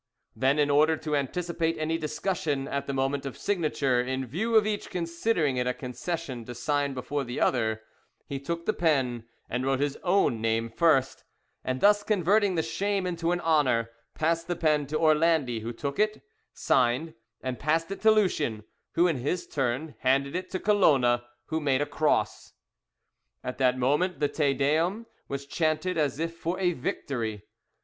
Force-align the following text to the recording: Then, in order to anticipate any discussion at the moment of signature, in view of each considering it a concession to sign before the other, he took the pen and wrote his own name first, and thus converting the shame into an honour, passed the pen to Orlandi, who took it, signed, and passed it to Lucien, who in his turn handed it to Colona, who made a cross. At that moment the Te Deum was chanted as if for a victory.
Then, 0.35 0.57
in 0.57 0.71
order 0.71 0.97
to 0.97 1.15
anticipate 1.15 1.77
any 1.77 1.95
discussion 1.95 2.67
at 2.67 2.87
the 2.87 2.93
moment 2.93 3.23
of 3.23 3.37
signature, 3.37 4.01
in 4.01 4.25
view 4.25 4.55
of 4.55 4.65
each 4.65 4.89
considering 4.89 5.57
it 5.57 5.67
a 5.67 5.75
concession 5.75 6.43
to 6.45 6.55
sign 6.55 6.95
before 6.95 7.23
the 7.23 7.39
other, 7.39 7.83
he 8.25 8.39
took 8.39 8.65
the 8.65 8.73
pen 8.73 9.25
and 9.47 9.63
wrote 9.63 9.79
his 9.79 9.99
own 10.01 10.41
name 10.41 10.71
first, 10.71 11.23
and 11.63 11.81
thus 11.81 12.01
converting 12.01 12.55
the 12.55 12.63
shame 12.63 13.05
into 13.05 13.31
an 13.31 13.41
honour, 13.41 13.91
passed 14.15 14.47
the 14.47 14.55
pen 14.55 14.87
to 14.87 14.97
Orlandi, 14.97 15.59
who 15.59 15.71
took 15.71 15.99
it, 15.99 16.23
signed, 16.51 17.13
and 17.43 17.59
passed 17.59 17.91
it 17.91 18.01
to 18.01 18.09
Lucien, 18.09 18.63
who 18.93 19.05
in 19.05 19.17
his 19.17 19.45
turn 19.45 19.93
handed 19.99 20.35
it 20.35 20.49
to 20.49 20.59
Colona, 20.59 21.25
who 21.49 21.59
made 21.61 21.81
a 21.83 21.85
cross. 21.85 22.53
At 23.43 23.59
that 23.59 23.77
moment 23.77 24.19
the 24.19 24.27
Te 24.29 24.55
Deum 24.55 25.05
was 25.27 25.45
chanted 25.45 25.95
as 25.95 26.17
if 26.19 26.33
for 26.35 26.59
a 26.59 26.73
victory. 26.73 27.43